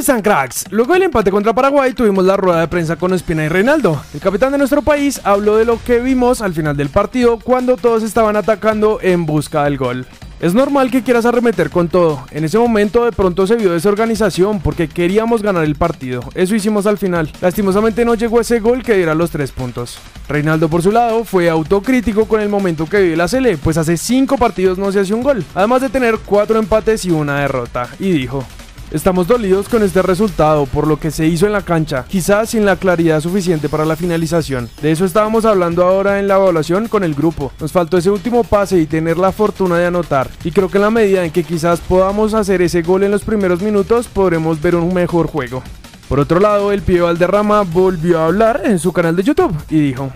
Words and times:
están 0.00 0.22
cracks? 0.22 0.64
Luego 0.70 0.94
del 0.94 1.02
empate 1.04 1.30
contra 1.30 1.52
Paraguay 1.52 1.92
tuvimos 1.92 2.24
la 2.24 2.36
rueda 2.36 2.60
de 2.60 2.68
prensa 2.68 2.96
con 2.96 3.12
Espina 3.12 3.44
y 3.44 3.48
Reinaldo. 3.48 4.02
El 4.14 4.20
capitán 4.20 4.50
de 4.50 4.58
nuestro 4.58 4.80
país 4.80 5.20
habló 5.24 5.56
de 5.56 5.66
lo 5.66 5.78
que 5.82 6.00
vimos 6.00 6.40
al 6.40 6.54
final 6.54 6.74
del 6.74 6.88
partido 6.88 7.38
cuando 7.38 7.76
todos 7.76 8.02
estaban 8.02 8.34
atacando 8.34 8.98
en 9.02 9.26
busca 9.26 9.64
del 9.64 9.76
gol. 9.76 10.06
Es 10.40 10.54
normal 10.54 10.90
que 10.90 11.02
quieras 11.02 11.26
arremeter 11.26 11.68
con 11.68 11.88
todo. 11.88 12.24
En 12.30 12.44
ese 12.44 12.58
momento 12.58 13.04
de 13.04 13.12
pronto 13.12 13.46
se 13.46 13.56
vio 13.56 13.72
desorganización 13.72 14.60
porque 14.60 14.88
queríamos 14.88 15.42
ganar 15.42 15.64
el 15.64 15.74
partido. 15.74 16.22
Eso 16.34 16.54
hicimos 16.54 16.86
al 16.86 16.96
final. 16.96 17.30
Lastimosamente 17.42 18.06
no 18.06 18.14
llegó 18.14 18.40
ese 18.40 18.58
gol 18.58 18.82
que 18.82 18.94
diera 18.94 19.14
los 19.14 19.30
tres 19.30 19.52
puntos. 19.52 19.98
Reinaldo 20.28 20.70
por 20.70 20.80
su 20.80 20.92
lado 20.92 21.24
fue 21.24 21.50
autocrítico 21.50 22.26
con 22.26 22.40
el 22.40 22.48
momento 22.48 22.86
que 22.86 23.02
vive 23.02 23.16
la 23.16 23.28
Sele, 23.28 23.58
pues 23.58 23.76
hace 23.76 23.98
cinco 23.98 24.38
partidos 24.38 24.78
no 24.78 24.90
se 24.90 25.00
hace 25.00 25.12
un 25.12 25.22
gol, 25.22 25.44
además 25.54 25.82
de 25.82 25.90
tener 25.90 26.18
cuatro 26.24 26.58
empates 26.58 27.04
y 27.04 27.10
una 27.10 27.40
derrota, 27.40 27.88
y 27.98 28.10
dijo, 28.12 28.46
Estamos 28.90 29.28
dolidos 29.28 29.68
con 29.68 29.84
este 29.84 30.02
resultado 30.02 30.66
por 30.66 30.88
lo 30.88 30.98
que 30.98 31.12
se 31.12 31.24
hizo 31.24 31.46
en 31.46 31.52
la 31.52 31.62
cancha, 31.62 32.04
quizás 32.08 32.50
sin 32.50 32.64
la 32.64 32.74
claridad 32.74 33.20
suficiente 33.20 33.68
para 33.68 33.84
la 33.84 33.94
finalización. 33.94 34.68
De 34.82 34.90
eso 34.90 35.04
estábamos 35.04 35.44
hablando 35.44 35.84
ahora 35.84 36.18
en 36.18 36.26
la 36.26 36.34
evaluación 36.34 36.88
con 36.88 37.04
el 37.04 37.14
grupo. 37.14 37.52
Nos 37.60 37.70
faltó 37.70 37.98
ese 37.98 38.10
último 38.10 38.42
pase 38.42 38.78
y 38.78 38.86
tener 38.86 39.16
la 39.16 39.30
fortuna 39.30 39.78
de 39.78 39.86
anotar. 39.86 40.28
Y 40.42 40.50
creo 40.50 40.68
que 40.68 40.78
en 40.78 40.82
la 40.82 40.90
medida 40.90 41.24
en 41.24 41.30
que 41.30 41.44
quizás 41.44 41.78
podamos 41.78 42.34
hacer 42.34 42.62
ese 42.62 42.82
gol 42.82 43.04
en 43.04 43.12
los 43.12 43.22
primeros 43.22 43.62
minutos, 43.62 44.08
podremos 44.08 44.60
ver 44.60 44.74
un 44.74 44.92
mejor 44.92 45.28
juego. 45.28 45.62
Por 46.08 46.18
otro 46.18 46.40
lado, 46.40 46.72
el 46.72 46.82
Pío 46.82 47.04
Valderrama 47.04 47.62
volvió 47.62 48.18
a 48.18 48.26
hablar 48.26 48.62
en 48.64 48.80
su 48.80 48.92
canal 48.92 49.14
de 49.14 49.22
YouTube 49.22 49.56
y 49.70 49.78
dijo: 49.78 50.10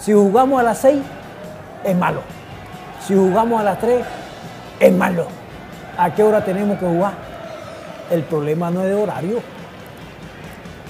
Si 0.00 0.12
jugamos 0.12 0.58
a 0.58 0.64
las 0.64 0.80
6, 0.80 0.96
es 1.84 1.96
malo. 1.96 2.22
Si 3.06 3.14
jugamos 3.14 3.60
a 3.60 3.62
las 3.62 3.78
3, 3.78 4.04
es 4.80 4.92
malo. 4.92 5.28
¿A 5.96 6.12
qué 6.12 6.24
hora 6.24 6.44
tenemos 6.44 6.76
que 6.80 6.86
jugar? 6.86 7.27
El 8.10 8.22
problema 8.22 8.70
no 8.70 8.82
es 8.82 8.88
de 8.88 8.94
horario. 8.94 9.40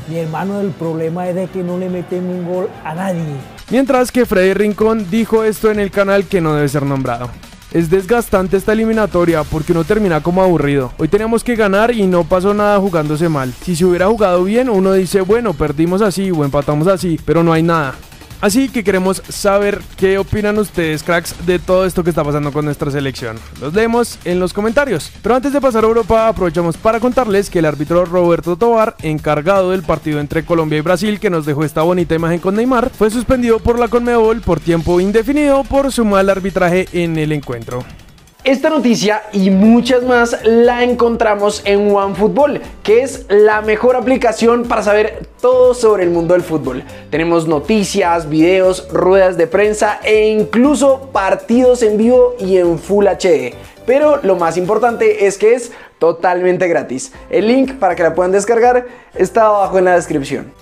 Mi 0.08 0.18
hermano, 0.18 0.60
el 0.60 0.70
problema 0.70 1.28
es 1.28 1.34
de 1.34 1.46
que 1.48 1.62
no 1.62 1.78
le 1.78 1.88
metemos 1.88 2.34
un 2.34 2.46
gol 2.46 2.68
a 2.84 2.94
nadie. 2.94 3.24
Mientras 3.70 4.10
que 4.10 4.24
Freddy 4.24 4.54
Rincón 4.54 5.10
dijo 5.10 5.44
esto 5.44 5.70
en 5.70 5.78
el 5.78 5.90
canal 5.90 6.24
que 6.24 6.40
no 6.40 6.54
debe 6.54 6.68
ser 6.68 6.84
nombrado. 6.84 7.28
Es 7.70 7.90
desgastante 7.90 8.56
esta 8.56 8.72
eliminatoria 8.72 9.44
porque 9.44 9.72
uno 9.72 9.84
termina 9.84 10.22
como 10.22 10.42
aburrido. 10.42 10.92
Hoy 10.96 11.08
teníamos 11.08 11.44
que 11.44 11.54
ganar 11.54 11.90
y 11.90 12.06
no 12.06 12.24
pasó 12.24 12.54
nada 12.54 12.80
jugándose 12.80 13.28
mal. 13.28 13.52
Si 13.62 13.76
se 13.76 13.84
hubiera 13.84 14.06
jugado 14.06 14.44
bien, 14.44 14.70
uno 14.70 14.94
dice, 14.94 15.20
bueno, 15.20 15.52
perdimos 15.52 16.00
así 16.00 16.30
o 16.30 16.44
empatamos 16.44 16.88
así, 16.88 17.20
pero 17.26 17.42
no 17.42 17.52
hay 17.52 17.62
nada. 17.62 17.94
Así 18.40 18.68
que 18.68 18.84
queremos 18.84 19.22
saber 19.28 19.80
qué 19.96 20.16
opinan 20.18 20.58
ustedes, 20.58 21.02
cracks, 21.02 21.34
de 21.44 21.58
todo 21.58 21.84
esto 21.84 22.04
que 22.04 22.10
está 22.10 22.22
pasando 22.22 22.52
con 22.52 22.64
nuestra 22.64 22.90
selección. 22.90 23.36
Los 23.60 23.74
leemos 23.74 24.18
en 24.24 24.38
los 24.38 24.52
comentarios. 24.52 25.10
Pero 25.22 25.34
antes 25.34 25.52
de 25.52 25.60
pasar 25.60 25.84
a 25.84 25.88
Europa, 25.88 26.28
aprovechamos 26.28 26.76
para 26.76 27.00
contarles 27.00 27.50
que 27.50 27.58
el 27.58 27.64
árbitro 27.64 28.04
Roberto 28.04 28.56
Tobar, 28.56 28.96
encargado 29.02 29.72
del 29.72 29.82
partido 29.82 30.20
entre 30.20 30.44
Colombia 30.44 30.78
y 30.78 30.82
Brasil, 30.82 31.18
que 31.18 31.30
nos 31.30 31.46
dejó 31.46 31.64
esta 31.64 31.82
bonita 31.82 32.14
imagen 32.14 32.38
con 32.38 32.54
Neymar, 32.54 32.90
fue 32.90 33.10
suspendido 33.10 33.58
por 33.58 33.78
la 33.78 33.88
Conmebol 33.88 34.40
por 34.40 34.60
tiempo 34.60 35.00
indefinido 35.00 35.64
por 35.64 35.90
su 35.90 36.04
mal 36.04 36.30
arbitraje 36.30 36.86
en 36.92 37.18
el 37.18 37.32
encuentro. 37.32 37.84
Esta 38.48 38.70
noticia 38.70 39.24
y 39.30 39.50
muchas 39.50 40.04
más 40.04 40.38
la 40.42 40.82
encontramos 40.82 41.60
en 41.66 41.94
OneFootball, 41.94 42.62
que 42.82 43.02
es 43.02 43.26
la 43.28 43.60
mejor 43.60 43.94
aplicación 43.94 44.64
para 44.64 44.82
saber 44.82 45.28
todo 45.38 45.74
sobre 45.74 46.04
el 46.04 46.08
mundo 46.08 46.32
del 46.32 46.42
fútbol. 46.42 46.82
Tenemos 47.10 47.46
noticias, 47.46 48.26
videos, 48.30 48.88
ruedas 48.90 49.36
de 49.36 49.48
prensa 49.48 50.00
e 50.02 50.30
incluso 50.30 51.10
partidos 51.12 51.82
en 51.82 51.98
vivo 51.98 52.36
y 52.40 52.56
en 52.56 52.78
Full 52.78 53.06
HD. 53.06 53.52
Pero 53.84 54.20
lo 54.22 54.36
más 54.36 54.56
importante 54.56 55.26
es 55.26 55.36
que 55.36 55.52
es 55.52 55.72
totalmente 55.98 56.68
gratis. 56.68 57.12
El 57.28 57.48
link 57.48 57.74
para 57.74 57.96
que 57.96 58.02
la 58.02 58.14
puedan 58.14 58.32
descargar 58.32 58.86
está 59.14 59.44
abajo 59.44 59.76
en 59.76 59.84
la 59.84 59.94
descripción. 59.96 60.54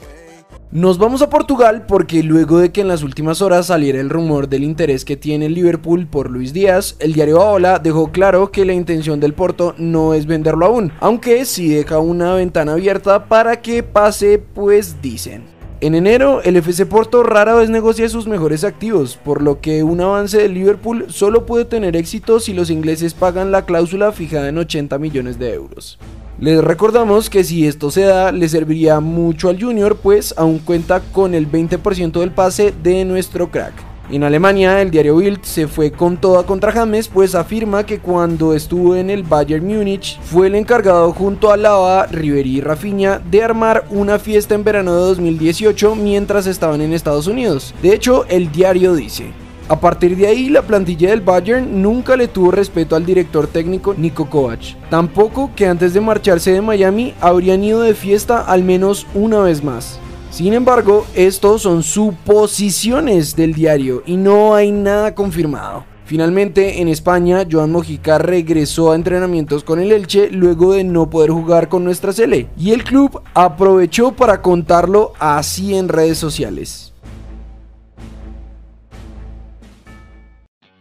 Nos 0.76 0.98
vamos 0.98 1.22
a 1.22 1.30
Portugal 1.30 1.86
porque 1.88 2.22
luego 2.22 2.58
de 2.58 2.70
que 2.70 2.82
en 2.82 2.88
las 2.88 3.02
últimas 3.02 3.40
horas 3.40 3.68
saliera 3.68 3.98
el 3.98 4.10
rumor 4.10 4.46
del 4.46 4.62
interés 4.62 5.06
que 5.06 5.16
tiene 5.16 5.48
Liverpool 5.48 6.06
por 6.06 6.30
Luis 6.30 6.52
Díaz, 6.52 6.96
el 6.98 7.14
diario 7.14 7.40
Aola 7.40 7.78
dejó 7.78 8.12
claro 8.12 8.52
que 8.52 8.66
la 8.66 8.74
intención 8.74 9.18
del 9.18 9.32
Porto 9.32 9.74
no 9.78 10.12
es 10.12 10.26
venderlo 10.26 10.66
aún, 10.66 10.92
aunque 11.00 11.46
sí 11.46 11.70
deja 11.70 11.98
una 11.98 12.34
ventana 12.34 12.72
abierta 12.72 13.24
para 13.24 13.62
que 13.62 13.82
pase, 13.82 14.38
pues 14.38 15.00
dicen. 15.00 15.55
En 15.82 15.94
enero, 15.94 16.40
el 16.42 16.56
FC 16.56 16.86
Porto 16.86 17.22
rara 17.22 17.54
vez 17.54 17.68
negocia 17.68 18.08
sus 18.08 18.26
mejores 18.26 18.64
activos, 18.64 19.18
por 19.22 19.42
lo 19.42 19.60
que 19.60 19.82
un 19.82 20.00
avance 20.00 20.38
del 20.38 20.54
Liverpool 20.54 21.04
solo 21.10 21.44
puede 21.44 21.66
tener 21.66 21.96
éxito 21.96 22.40
si 22.40 22.54
los 22.54 22.70
ingleses 22.70 23.12
pagan 23.12 23.52
la 23.52 23.66
cláusula 23.66 24.10
fijada 24.12 24.48
en 24.48 24.56
80 24.56 24.98
millones 24.98 25.38
de 25.38 25.52
euros. 25.52 25.98
Les 26.40 26.64
recordamos 26.64 27.28
que 27.28 27.44
si 27.44 27.66
esto 27.66 27.90
se 27.90 28.02
da, 28.02 28.32
le 28.32 28.48
serviría 28.48 29.00
mucho 29.00 29.50
al 29.50 29.62
Junior, 29.62 29.96
pues 29.96 30.32
aún 30.38 30.60
cuenta 30.60 31.00
con 31.12 31.34
el 31.34 31.50
20% 31.50 32.20
del 32.20 32.30
pase 32.30 32.72
de 32.82 33.04
nuestro 33.04 33.50
crack. 33.50 33.74
En 34.08 34.22
Alemania, 34.22 34.80
el 34.82 34.92
diario 34.92 35.16
Bild 35.16 35.42
se 35.42 35.66
fue 35.66 35.90
con 35.90 36.16
toda 36.16 36.44
contra 36.44 36.70
James, 36.70 37.08
pues 37.08 37.34
afirma 37.34 37.84
que 37.84 37.98
cuando 37.98 38.54
estuvo 38.54 38.94
en 38.94 39.10
el 39.10 39.24
Bayern 39.24 39.66
Múnich 39.66 40.20
fue 40.20 40.46
el 40.46 40.54
encargado 40.54 41.12
junto 41.12 41.50
a 41.50 41.56
Lava, 41.56 42.06
Ribery 42.06 42.58
y 42.58 42.60
Rafinha 42.60 43.18
de 43.18 43.42
armar 43.42 43.84
una 43.90 44.20
fiesta 44.20 44.54
en 44.54 44.62
verano 44.62 44.94
de 44.94 45.00
2018 45.00 45.96
mientras 45.96 46.46
estaban 46.46 46.82
en 46.82 46.92
Estados 46.92 47.26
Unidos. 47.26 47.74
De 47.82 47.92
hecho, 47.92 48.26
el 48.28 48.52
diario 48.52 48.94
dice: 48.94 49.32
a 49.68 49.80
partir 49.80 50.16
de 50.16 50.28
ahí, 50.28 50.50
la 50.50 50.62
plantilla 50.62 51.10
del 51.10 51.20
Bayern 51.22 51.82
nunca 51.82 52.16
le 52.16 52.28
tuvo 52.28 52.52
respeto 52.52 52.94
al 52.94 53.04
director 53.04 53.48
técnico 53.48 53.92
Nico 53.98 54.30
Kovac. 54.30 54.76
Tampoco 54.88 55.50
que 55.56 55.66
antes 55.66 55.92
de 55.92 56.00
marcharse 56.00 56.52
de 56.52 56.62
Miami 56.62 57.12
habrían 57.20 57.64
ido 57.64 57.80
de 57.80 57.94
fiesta 57.94 58.42
al 58.42 58.62
menos 58.62 59.04
una 59.14 59.40
vez 59.40 59.64
más. 59.64 59.98
Sin 60.36 60.52
embargo, 60.52 61.06
estos 61.14 61.62
son 61.62 61.82
suposiciones 61.82 63.36
del 63.36 63.54
diario 63.54 64.02
y 64.04 64.18
no 64.18 64.54
hay 64.54 64.70
nada 64.70 65.14
confirmado. 65.14 65.86
Finalmente, 66.04 66.82
en 66.82 66.88
España, 66.88 67.46
Joan 67.50 67.72
Mojica 67.72 68.18
regresó 68.18 68.92
a 68.92 68.96
entrenamientos 68.96 69.64
con 69.64 69.80
el 69.80 69.92
Elche 69.92 70.28
luego 70.30 70.74
de 70.74 70.84
no 70.84 71.08
poder 71.08 71.30
jugar 71.30 71.70
con 71.70 71.84
nuestra 71.84 72.12
Sele, 72.12 72.50
y 72.58 72.72
el 72.72 72.84
club 72.84 73.22
aprovechó 73.32 74.12
para 74.12 74.42
contarlo 74.42 75.14
así 75.18 75.74
en 75.74 75.88
redes 75.88 76.18
sociales. 76.18 76.92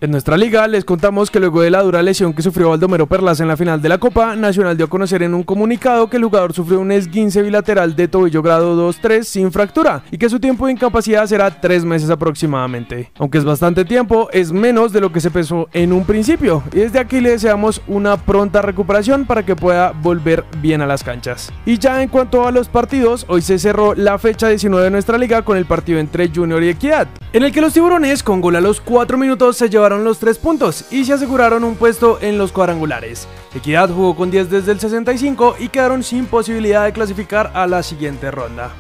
En 0.02 0.12
nuestra 0.12 0.36
liga 0.36 0.68
les 0.68 0.84
contamos 0.84 1.32
que 1.32 1.40
luego 1.40 1.62
de 1.62 1.72
la 1.72 1.82
dura 1.82 2.04
lesión 2.04 2.34
que 2.34 2.42
sufrió 2.42 2.70
Baldomero 2.70 3.08
Perlas 3.08 3.40
en 3.40 3.48
la 3.48 3.56
final 3.56 3.82
de 3.82 3.88
la 3.88 3.98
Copa, 3.98 4.36
Nacional 4.36 4.76
dio 4.76 4.88
a 4.88 4.90
conocer 4.90 5.24
en 5.24 5.34
un 5.34 5.44
comunicado 5.44 6.10
que 6.10 6.18
el 6.18 6.26
jugador 6.26 6.52
sufrió 6.52 6.82
un 6.82 6.92
esguince 6.92 7.42
bilateral 7.42 7.96
de 7.96 8.10
tobillo 8.10 8.42
grado 8.42 8.92
2-3 8.92 9.24
sin 9.24 9.54
fractura 9.54 10.04
y 10.12 10.18
que 10.18 10.30
su 10.30 10.42
tiempo 10.42 10.66
de 10.66 10.74
incapacidad 10.74 11.26
será 11.28 11.62
3 11.62 11.86
meses 11.86 12.10
aproximadamente. 12.10 13.10
Aunque 13.18 13.38
es 13.38 13.46
bastante 13.46 13.86
tiempo, 13.86 14.28
es 14.34 14.52
menos 14.52 14.92
de 14.92 15.00
lo 15.00 15.14
que 15.14 15.22
se 15.22 15.32
pensó 15.32 15.70
en 15.72 15.94
un 15.94 16.04
principio 16.04 16.62
y 16.74 16.80
desde 16.80 17.00
aquí 17.00 17.22
le 17.22 17.30
deseamos 17.30 17.82
una 17.88 18.18
pronta 18.18 18.62
recuperación 18.62 19.26
para 19.26 19.46
que 19.46 19.56
pueda 19.56 19.92
volver 19.92 20.44
bien 20.62 20.82
a 20.82 20.88
las 20.88 21.06
canchas. 21.06 21.54
Y 21.66 21.78
ya 21.78 22.04
en 22.04 22.10
cuanto 22.10 22.46
a 22.46 22.52
los 22.52 22.68
partidos, 22.68 23.26
hoy 23.30 23.42
se 23.42 23.58
cerró 23.58 23.96
la 23.96 24.20
fecha 24.20 24.50
19 24.50 24.84
de 24.84 24.92
nuestra 24.92 25.18
liga 25.18 25.44
con 25.44 25.56
el 25.56 25.66
partido 25.66 26.00
entre 26.00 26.30
Junior 26.36 26.62
y 26.62 26.70
Equidad, 26.70 27.08
en 27.36 27.44
el 27.44 27.52
que 27.52 27.60
los 27.60 27.74
tiburones 27.74 28.24
con 28.24 28.40
gol 28.40 28.56
a 28.56 28.62
los 28.62 28.80
4 28.80 29.18
minutos 29.18 29.58
se 29.58 29.70
llevaron 29.70 30.06
los 30.06 30.20
tres 30.20 30.38
puntos 30.38 30.86
y 30.90 31.04
se 31.04 31.12
aseguraron 31.12 31.66
un 31.66 31.76
puesto 31.76 32.18
en 32.22 32.38
los 32.38 32.54
cuadrangulares. 32.54 33.28
Equidad 33.54 33.90
jugó 33.90 34.16
con 34.16 34.32
10 34.32 34.50
desde 34.50 34.72
el 34.72 34.80
65 34.80 35.58
y 35.60 35.68
quedaron 35.68 36.02
sin 36.02 36.28
posibilidad 36.28 36.86
de 36.86 36.94
clasificar 36.94 37.52
a 37.54 37.68
la 37.68 37.84
siguiente 37.84 38.32
ronda. 38.32 38.74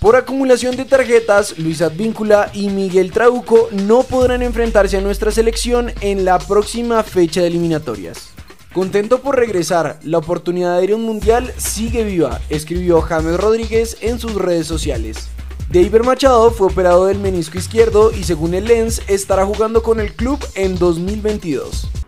Por 0.00 0.16
acumulación 0.16 0.76
de 0.76 0.84
tarjetas, 0.84 1.58
Luis 1.58 1.80
Advíncula 1.80 2.50
y 2.52 2.68
Miguel 2.68 3.12
Trauco 3.12 3.70
no 3.72 4.02
podrán 4.02 4.42
enfrentarse 4.42 4.98
a 4.98 5.00
nuestra 5.00 5.30
selección 5.30 5.92
en 6.02 6.26
la 6.26 6.38
próxima 6.38 7.02
fecha 7.02 7.40
de 7.40 7.46
eliminatorias. 7.46 8.35
Contento 8.76 9.22
por 9.22 9.36
regresar, 9.36 9.98
la 10.02 10.18
oportunidad 10.18 10.76
de 10.76 10.84
ir 10.84 10.92
a 10.92 10.96
un 10.96 11.02
mundial 11.04 11.50
sigue 11.56 12.04
viva, 12.04 12.42
escribió 12.50 13.00
James 13.00 13.40
Rodríguez 13.40 13.96
en 14.02 14.18
sus 14.18 14.34
redes 14.34 14.66
sociales. 14.66 15.30
David 15.70 16.02
Machado 16.04 16.50
fue 16.50 16.66
operado 16.66 17.06
del 17.06 17.18
menisco 17.18 17.56
izquierdo 17.56 18.12
y 18.12 18.24
según 18.24 18.52
el 18.52 18.66
Lens 18.66 19.00
estará 19.08 19.46
jugando 19.46 19.82
con 19.82 19.98
el 19.98 20.12
club 20.12 20.38
en 20.56 20.78
2022. 20.78 21.88